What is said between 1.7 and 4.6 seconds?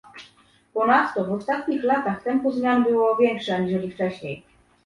latach tempo zmian było większe aniżeli wcześniej